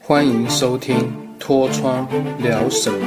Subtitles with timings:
[0.00, 0.96] 欢迎收听
[1.38, 2.08] 《脱窗
[2.38, 3.06] 聊什么》。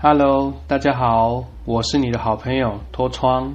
[0.00, 3.52] Hello，大家好，我是你的好朋友脱窗，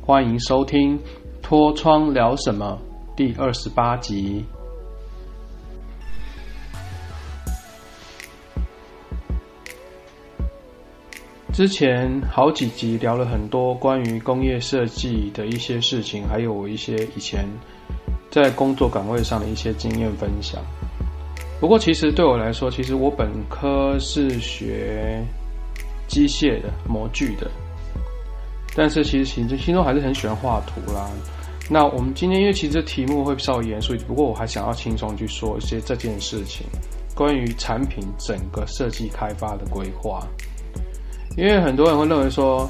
[0.00, 0.98] 欢迎收听
[1.40, 2.78] 《脱窗聊什么》
[3.16, 4.44] 第二十八集。
[11.58, 17.44] 之前好几集聊了很多关于工业设计的一些事情，还有我一些以前
[18.30, 20.62] 在工作岗位上的一些经验分享。
[21.58, 25.20] 不过，其实对我来说，其实我本科是学
[26.06, 27.50] 机械的、模具的，
[28.76, 31.10] 但是其实心心中还是很喜欢画图啦。
[31.68, 36.64] 那我们今天因为其实题目会稍微严肃，不过我还想要轻松去说一些这件事情，
[37.16, 40.24] 关于产品整个设计开发的规划。
[41.36, 42.68] 因为很多人会认为说，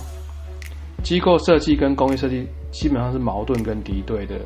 [1.03, 4.39] 机构设计跟工业设计基本上是矛盾跟敌对的。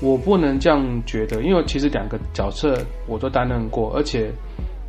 [0.00, 4.30] 我不能这样觉得，因为其实两个角色我都担任过，而且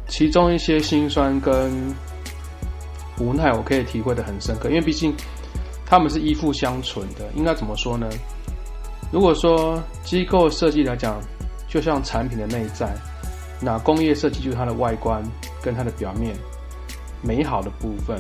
[0.08, 1.72] 其中一些辛酸跟
[3.20, 4.70] 无奈，我可以体会的很深刻。
[4.70, 5.14] 因为毕竟
[5.86, 7.30] 他们是依附相存的。
[7.36, 8.08] 应该怎么说呢？
[9.12, 11.20] 如果说机构设计来讲，
[11.68, 12.96] 就像产品的内在，
[13.60, 15.22] 那工业设计就是它的外观
[15.62, 16.34] 跟它的表面
[17.22, 18.20] 美好的部分。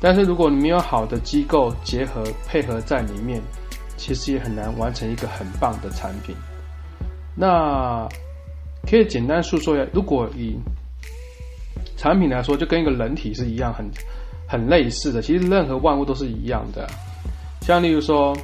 [0.00, 3.42] 但是如果你没有好的机构结合配合在里面，
[3.96, 6.36] 其实也很难完成一个很棒的产品。
[7.34, 8.08] 那
[8.88, 10.56] 可以简单诉说一下，如果以
[11.96, 13.84] 产品来说，就跟一个人体是一样，很
[14.48, 15.20] 很类似的。
[15.20, 16.88] 其实任何万物都是一样的。
[17.62, 18.36] 像例如说，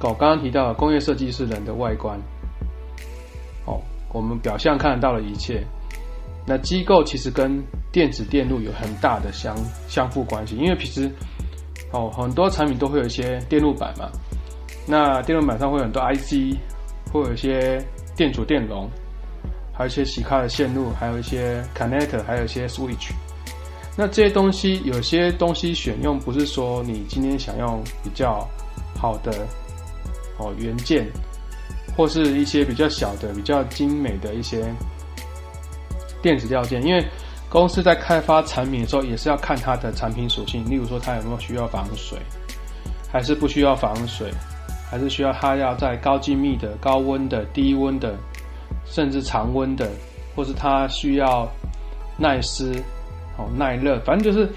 [0.00, 2.16] 我刚刚提到的工业设计是人的外观，
[3.66, 3.80] 哦，
[4.12, 5.64] 我们表象看得到的一切。
[6.44, 7.62] 那机构其实跟
[7.92, 11.10] 电子电路有很大的相相互关系，因为平时
[11.92, 14.10] 哦很多产品都会有一些电路板嘛，
[14.86, 16.58] 那电路板上会有很多 IC，
[17.12, 17.80] 会有一些
[18.16, 18.90] 电阻电容，
[19.72, 23.12] 还有一些其他的线路，还有一些 connector，还有一些 switch。
[23.96, 28.48] 那这些东西有些东西选用不是说你今天想用比较
[28.98, 29.46] 好的
[30.38, 31.06] 哦元件，
[31.96, 34.64] 或是一些比较小的、比较精美的一些。
[36.22, 37.04] 电子料件，因为
[37.48, 40.64] 公司在开发产品的时候，也是要看它的产品属性。
[40.70, 42.18] 例如说，它有没有需要防水，
[43.12, 44.32] 还是不需要防水，
[44.90, 48.14] 还是需要它要在高精密的、高温的、低温的，
[48.86, 49.90] 甚至常温的，
[50.34, 51.46] 或是它需要
[52.16, 52.72] 耐湿、
[53.36, 54.48] 哦耐热，反正就是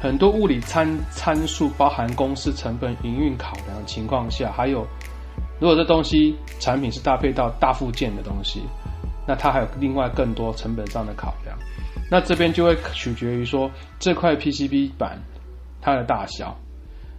[0.00, 4.86] 很多物理参参数，包含公司成本、营运考量的情况下，还有
[5.60, 8.62] 如果这东西产品是搭配到大附件的东西。
[9.28, 11.54] 那它还有另外更多成本上的考量，
[12.10, 15.22] 那这边就会取决于说这块 PCB 板
[15.82, 16.56] 它的大小，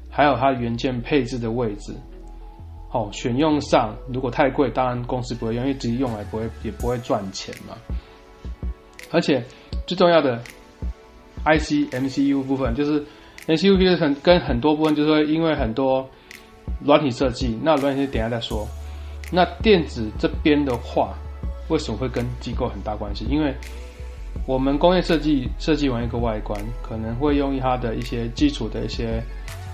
[0.09, 1.93] 还有它元件配置的位置。
[2.91, 7.77] 哦，选用上如果太贵，当然公司不会用，因为直接用来不会也不会赚钱嘛。
[9.11, 9.43] 而且
[9.85, 10.41] 最重要的
[11.45, 13.05] IC MCU 部分，就是
[13.45, 16.09] MCU 其实很跟很多部分就是说因为很多
[16.83, 18.67] 软体设计，那软体等下再说。
[19.31, 21.13] 那电子这边的话。
[21.69, 23.25] 为什么会跟机构很大关系？
[23.29, 23.53] 因为
[24.45, 29.23] 我们工业设计设计完一个外观，可能会用它的一些基础的一些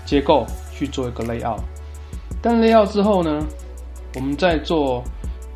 [0.04, 1.60] 结构去做一个 layout。
[2.42, 3.44] 但 layout 之后呢，
[4.14, 5.02] 我们在做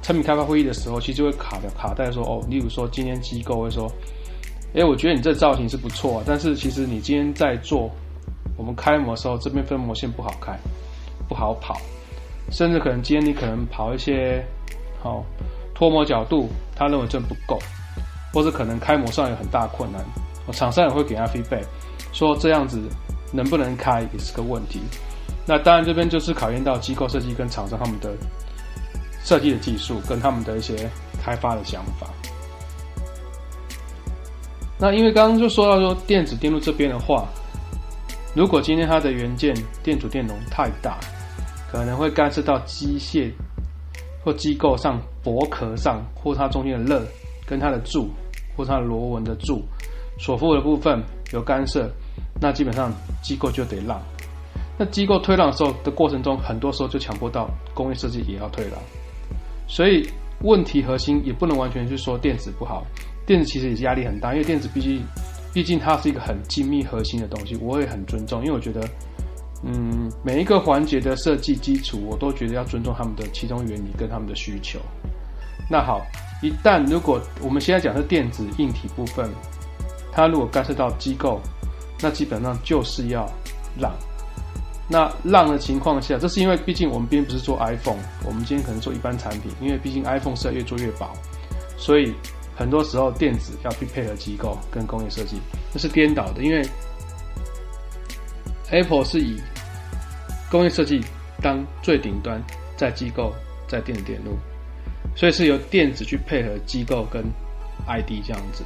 [0.03, 3.91] 产品开发会议的时候，其实就会卡的卡在说哦，例如说今天机构会说，
[4.75, 7.91] 哎，我觉得你这造型是不错，但是其实你今天在做
[8.57, 10.59] 我们开模的时候，这边分模线不好开，
[11.29, 11.79] 不好跑，
[12.51, 14.43] 甚至可能今天你可能跑一些
[15.03, 15.25] 好。
[15.81, 17.59] 脱模角度，他认为这不够，
[18.35, 20.05] 或者可能开模上有很大困难，
[20.53, 21.65] 厂商也会给他 feedback，
[22.13, 22.79] 说这样子
[23.33, 24.83] 能不能开也是个问题。
[25.47, 28.13] 那当然这边就是考验到机构设计跟厂商他们的
[29.25, 30.87] 设计的技术跟他们的一些
[31.25, 32.07] 开发的想法。
[34.79, 37.27] 那因为刚刚就说到说电子电路这边的话，
[38.35, 40.99] 如果今天它的元件电阻电容太大，
[41.73, 43.33] 可能会干涉到机械。
[44.23, 47.07] 或机构上薄壳上，或它中间的热
[47.47, 48.09] 跟它的柱，
[48.57, 49.63] 或它的螺纹的柱，
[50.19, 51.03] 所附的部分
[51.33, 51.91] 有干涉，
[52.41, 54.01] 那基本上机构就得让。
[54.79, 58.79] 那机构退让的时候的过程中，很多时候就强迫到工业设计也要退让。
[59.67, 60.09] 所以
[60.43, 62.85] 问题核心也不能完全去说电子不好，
[63.27, 65.03] 电子其实也是压力很大，因为电子毕竟
[65.53, 68.87] 毕竟它是一个很精密核心的东西，我也很尊重，因为我觉得。
[69.63, 74.79] 嗯，每一个环节的设计基础，我都觉得要尊重他们的其中原理跟他们的需求。
[75.69, 76.01] 那好，
[76.43, 79.31] 一旦如果我们现在讲是电子硬体部分，
[80.11, 81.41] 它如果干涉到机构，
[82.01, 83.31] 那基本上就是要
[83.79, 83.93] 让。
[84.89, 91.09] 那让的情况下，这是因为毕竟我们并不是做 iPhone，我们今天可能做一般产品，因为毕竟 iPhone 是要越做越薄，
[91.77, 92.13] 所以
[92.57, 95.41] 很多时候电子要去配合机构跟工业设计，
[95.73, 96.67] 这是颠倒的，因为
[98.71, 99.37] Apple 是以
[100.51, 101.01] 工业设计
[101.43, 102.41] 当最顶端，
[102.77, 103.33] 在机构
[103.67, 104.39] 在电子电路，
[105.15, 107.23] 所以是由电子去配合机构跟
[107.87, 108.63] ID 这样子。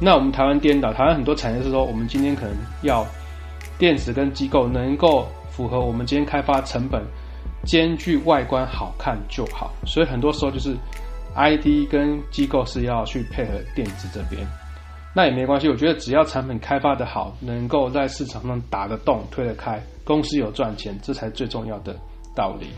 [0.00, 3.04] 那我们台湾颠倒，台湾很多产业是说，我们今天可能要
[3.78, 7.02] 电子跟机构能够符合我们今天开发成本，
[7.64, 9.72] 兼具外观好看就好。
[9.84, 10.76] 所以很多时候就是
[11.34, 14.46] ID 跟机构是要去配合电子这边，
[15.18, 15.68] 那也没关系。
[15.68, 21.92] 我觉得只要产品开发的好，能够在市场上打得动、推得开，公司有赚钱，这才最重要的
[22.36, 22.68] 道理。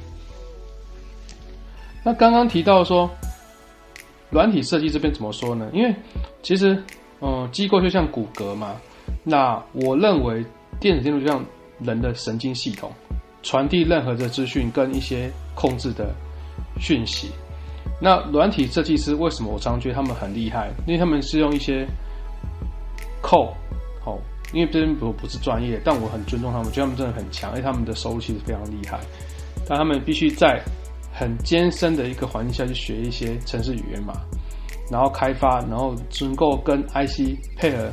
[2.02, 3.10] 那刚刚提到说，
[4.30, 5.68] 软体设计这边怎么说呢？
[5.74, 5.94] 因为
[6.42, 6.82] 其实。
[7.22, 8.80] 嗯，机构就像骨骼嘛，
[9.22, 10.42] 那我认为
[10.80, 11.44] 电子电路就像
[11.80, 12.90] 人的神经系统，
[13.42, 16.14] 传递任何的资讯跟一些控制的
[16.80, 17.30] 讯息。
[18.00, 20.70] 那软体设计师为什么我常觉得他们很厉害？
[20.86, 21.86] 因为他们是用一些
[23.20, 23.54] 扣，
[24.04, 24.18] 哦，
[24.52, 28.98] 因为这边不不是专业，但我很尊重他们，觉得他们真的很强，因为他们的收入其实非常厉害。
[29.68, 30.60] 但他们必须在
[31.12, 34.14] 很艰深的一个环境下去学一些程式语言嘛。
[34.90, 37.88] 然后开发，然后能够跟 IC 配合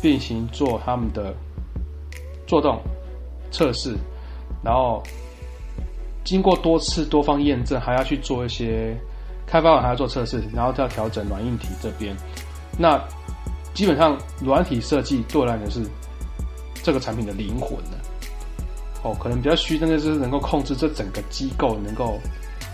[0.00, 1.34] 并行做他们的
[2.46, 2.80] 做动
[3.50, 3.94] 测试，
[4.64, 5.02] 然后
[6.24, 8.96] 经过多次多方验证，还要去做一些
[9.46, 12.16] 开发完还要做测试，然后再要调整软硬体这边。
[12.78, 12.98] 那
[13.78, 15.82] 基本上软体设计对我来讲是
[16.82, 17.98] 这个产品的灵魂了。
[19.04, 22.18] 哦，可能比较虚，真的是能够控制这整个机构能够。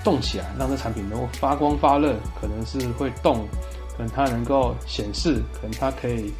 [0.02, 3.48] 动起来，让这产品能够发光发热，可能是会动，
[3.96, 6.30] 可能它能够显示，可能它可以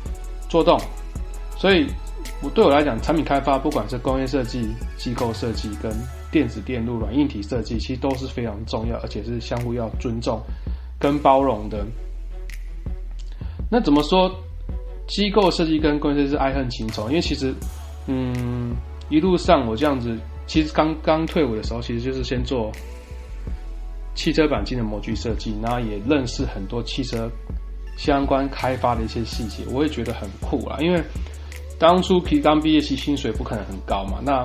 [0.51, 0.79] 做动。
[1.57, 1.87] 所以，
[2.43, 4.69] 我对我来讲，产品开发不管是工业设计、
[4.99, 5.91] 机构设计跟
[6.31, 10.39] 电子电路、软硬体设计，其实都是非常重要，而且是相互要尊重
[10.99, 11.87] 跟包容的。
[13.71, 14.31] 那怎么说？
[15.07, 17.55] 机构设计跟工程师是爱恨情仇，因为其实，
[18.07, 18.75] 嗯，
[19.09, 22.71] 一路上我这样子，其实刚刚退伍的时候，其实就是先做。
[24.17, 27.29] 汽车钣金的模具设计，然后也认识很多汽车
[27.97, 30.79] 相关开发的一些细节，我也觉得很酷啊。
[30.79, 31.03] 因为
[31.81, 34.41] 当初皮刚毕业期薪水不可能很高嘛，那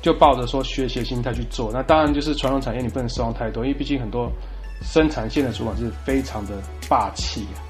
[0.00, 1.70] 就抱着说学习的心态去做。
[1.70, 4.32] 那当然就是传统产业你不能失望太多，因为毕竟很多
[4.80, 6.54] 生产线的主管是非常的
[6.88, 7.60] 霸气啊。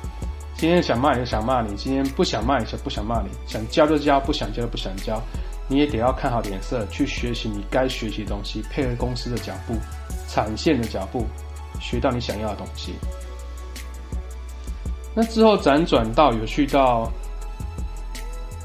[0.61, 5.19] 今天想骂你就想骂你，今天不想骂你就不想骂你，想教就教，不想教就不想教。
[5.69, 9.75] 你也得要看好脸色去学习你该学习的东西，配合公司的脚步。
[10.29, 11.25] 产线的脚步，
[11.81, 12.95] 学到你想要的东西。
[15.15, 17.11] 那之后辗转到有去到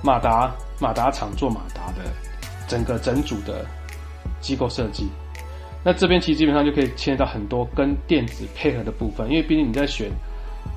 [0.03, 2.12] 马达马达厂做马达的
[2.68, 3.65] 整个整组的
[4.42, 5.07] 机构设计。
[5.81, 10.12] 那这边其实基本上就可以牵到很多跟电子配合的部分，因为毕竟你在选，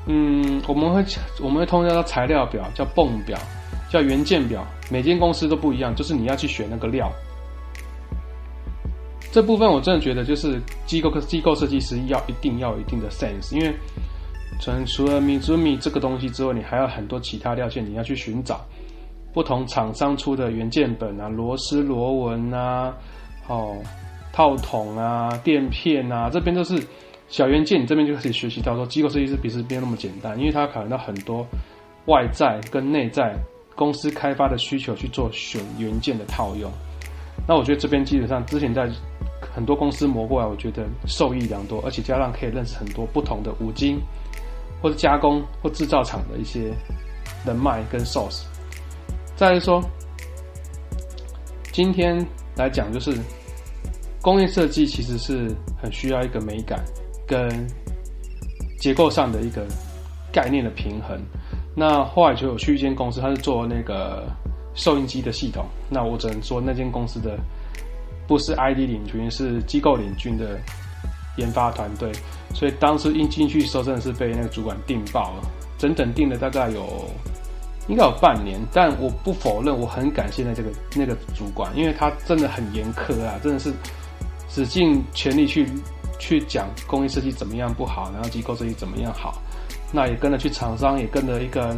[0.09, 1.05] 嗯，我们会
[1.41, 3.39] 我们会通常叫材料表，叫泵表，
[3.91, 7.13] 叫元件表，每间公司都不一样，就是你要去选那个料。
[9.31, 13.75] 这部分我真的觉得，就是机构机构设计师要一定要有一定的 sense，因为
[14.59, 18.65] 除除了米珠米这个东西之外，你还有很多其他料件，你要去寻找
[19.35, 22.95] 不同厂商出的原件本啊、螺丝螺纹啊、
[23.47, 23.77] 哦
[24.33, 26.83] 套筒啊、垫片啊，这边都是
[27.29, 31.47] 小元件，你这边就可以学习到说，机构设计师其实没有那么简单，因为它考虑到很多
[32.07, 33.35] 外在跟内在
[33.75, 36.71] 公司开发的需求去做选元件的套用。
[37.47, 38.89] 那我觉得这边基本上之前在。
[39.55, 43.99] 很多公司磨过来，我觉得受益良多，而且加上可以认识很多不同的五金
[44.81, 46.73] 或者加工或制造厂的一些
[47.45, 48.45] 人脉跟 source。
[49.37, 49.81] 再来说，
[51.73, 52.25] 今天
[52.57, 53.17] 来讲就是
[54.21, 56.85] 工业设计其实是很需要一个美感
[57.29, 57.49] 跟
[58.81, 59.65] 结构上的一个
[60.33, 61.21] 概念的平衡。
[61.77, 64.27] 那后来就有去一间公司，他是做那个
[64.75, 67.39] 收音机的系统，那我只能说那间公司的。
[68.27, 70.61] 不是 ID 领军，是机构领军的
[71.39, 72.13] 研发团队，
[72.53, 77.09] 所以当时一进去时候，真的是被那个主管定爆了，整整定了大概有
[77.89, 78.61] 应该有半年。
[78.71, 83.73] 但我不否认，我很感谢那这个那个主管，因为他真的很严苛啊，真的是
[84.51, 85.67] 使尽全力去
[86.19, 89.41] 去讲工业设计怎么样不好，然后机构设计怎么样好。
[89.93, 91.75] 那也跟着去厂商，也跟着一个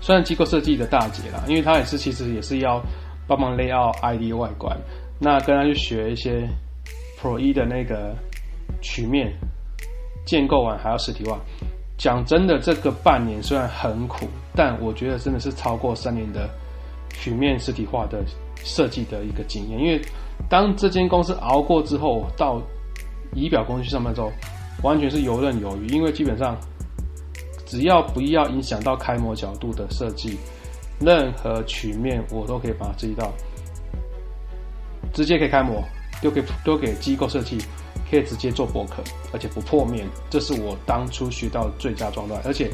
[0.00, 2.82] 虽然机构设计的大姐啦，因为她也是其实也是要
[3.26, 4.76] 帮忙 lay out ID 外观。
[5.18, 6.48] 那跟他去学一些
[7.20, 8.16] Pro 一的那个
[8.80, 9.30] 曲面
[10.24, 11.38] 建构完还要实体化。
[11.98, 16.48] 讲真的，这个半年虽然很苦，但我觉得真的是超过三年的
[17.10, 18.24] 曲面实体化的
[18.64, 19.78] 设计的一个经验。
[19.78, 20.00] 因为
[20.48, 22.58] 当这间公司熬过之后，到
[23.34, 24.30] 仪表公司去上班周，
[24.82, 25.86] 完全是游刃有余。
[25.88, 26.56] 因为基本上
[27.66, 30.38] 只要不要影响到开模角度的设计，
[31.00, 33.32] 任何曲面我都可以把它设计到，
[35.12, 35.82] 直接可以开模，
[36.20, 37.58] 丢给丢给机构设计。
[38.10, 42.34] 可以直接做博客，而且不破面，这是我当初学到的最佳状态。
[42.44, 42.68] 而且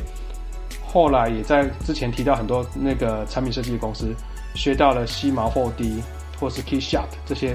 [0.82, 4.14] 后来也在之前提到很多那个产品设计公司
[4.54, 6.00] 学到了西毛 4D
[6.40, 7.54] 或是 KeyShot 这些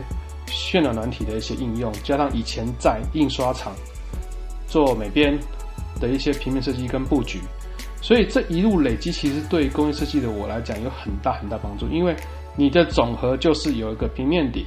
[0.51, 3.73] 渲染软体的一些应用，加上以前在印刷厂
[4.67, 5.37] 做美编
[5.99, 7.39] 的一些平面设计跟布局，
[8.01, 11.87] 所以这一路累积，其实对工业设计的我来讲有很大很大帮助。
[11.87, 12.15] 因为
[12.55, 14.65] 你的总和就是有一个平面底，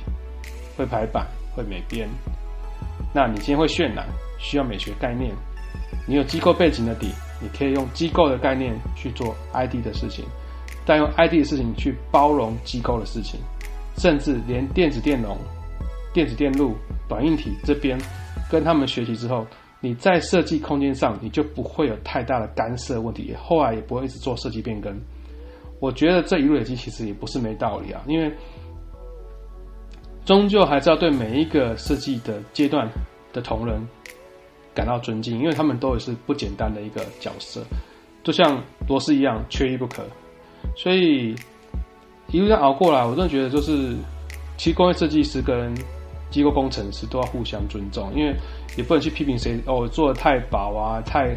[0.77, 2.09] 会排版，会美编。
[3.13, 4.07] 那你今天会渲染，
[4.39, 5.33] 需要美学概念。
[6.07, 7.09] 你有机构背景的底，
[7.41, 10.25] 你可以用机构的概念去做 ID 的事情，
[10.85, 13.41] 再用 ID 的事情去包容机构的事情，
[13.97, 15.39] 甚至连电子电容、
[16.15, 16.75] 电子电路、
[17.07, 18.01] 短硬体这边
[18.51, 19.47] 跟他们学习之后，
[19.81, 24.99] 你在设计空间上你就不会有太大的干涉问题，后来也不会一直做设计变更。
[25.81, 28.33] 我觉得这一路累积其实也不是没道理啊，因为。
[30.27, 32.91] 终究还是要对每一个设计的阶段
[33.31, 33.87] 的同仁
[34.75, 37.63] 感到尊敬，因为他们都也是不简单的一个角色，
[38.23, 40.03] 就像螺丝一样，缺一不可。
[40.75, 41.35] 所以
[42.33, 43.95] 一路上熬过来，我真的觉得就是，
[44.57, 45.75] 其实工业设计师跟
[46.31, 48.35] 机构工程师都要互相尊重，因为
[48.77, 51.37] 也不能去批评谁哦做的太薄啊，太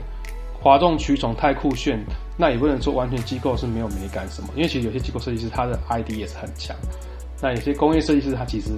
[0.60, 2.04] 哗众取宠，太酷炫，
[2.38, 6.76] 那也不能说完全机构是没有美感什么，因为其实有些机构设计师他的 ID 也是很强。
[7.40, 8.72] 那有些工业设计师，他其实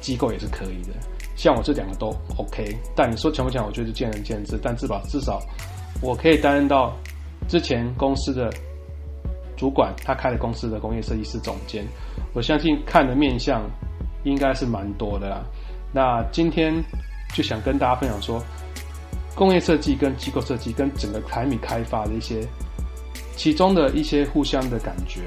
[0.00, 0.94] 机构也是可以的，
[1.36, 2.06] 像我这两个都
[2.38, 2.74] OK。
[2.96, 4.58] 但你说强不强，我觉得见仁见智。
[4.62, 5.38] 但至少至少，
[6.00, 6.96] 我可以担任到
[7.46, 8.50] 之前公司的
[9.58, 11.84] 主管，他开了公司的工业设计师总监。
[12.32, 13.62] 我相信看的面相
[14.28, 15.44] 应该是蛮多的啦。
[15.92, 16.74] 那今天
[17.34, 18.42] 就想跟大家分享说，
[19.34, 22.46] 工业设计跟机构设计跟整个产品开发的一些
[23.36, 25.20] 其中的一些互相的感觉。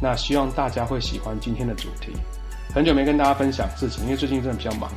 [0.00, 2.12] 那希望大家会喜欢今天的主题。
[2.74, 4.90] 很久没跟大家分享事情，因为最近真的比较忙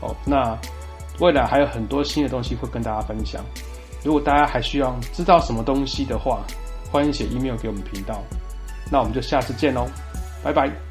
[0.00, 0.14] 哦。
[0.24, 0.56] 那
[1.18, 3.44] 未来还有很多新的东西会跟大家分享。
[4.04, 6.40] 如果大家还需要知道什么东西的话，
[6.90, 8.22] 欢迎写 email 给我们频道。
[8.90, 9.86] 那我们就下次见喽，
[10.42, 10.87] 拜拜。